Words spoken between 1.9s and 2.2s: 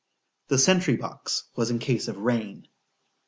of